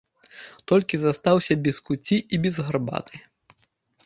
[0.71, 3.15] Толькі застаўся без куцці і без гарбаты.